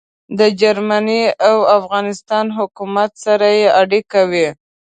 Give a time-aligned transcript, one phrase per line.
[0.39, 4.47] د جرمني او افغانستان حکومت سره يې اړیکې وې.